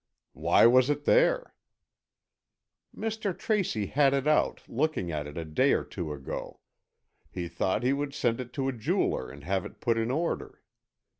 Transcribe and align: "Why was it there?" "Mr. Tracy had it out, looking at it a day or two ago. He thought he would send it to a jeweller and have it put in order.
"Why 0.33 0.65
was 0.65 0.89
it 0.89 1.05
there?" 1.05 1.53
"Mr. 2.97 3.37
Tracy 3.37 3.85
had 3.85 4.15
it 4.15 4.25
out, 4.25 4.63
looking 4.67 5.11
at 5.11 5.27
it 5.27 5.37
a 5.37 5.45
day 5.45 5.73
or 5.73 5.83
two 5.83 6.11
ago. 6.11 6.59
He 7.29 7.47
thought 7.47 7.83
he 7.83 7.93
would 7.93 8.15
send 8.15 8.41
it 8.41 8.51
to 8.53 8.67
a 8.67 8.73
jeweller 8.73 9.29
and 9.29 9.43
have 9.43 9.63
it 9.63 9.79
put 9.79 9.99
in 9.99 10.09
order. 10.09 10.63